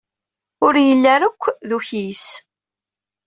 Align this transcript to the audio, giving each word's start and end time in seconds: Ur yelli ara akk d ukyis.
Ur 0.65 0.73
yelli 0.87 1.09
ara 1.15 1.25
akk 1.29 1.43
d 1.67 1.69
ukyis. 1.77 2.27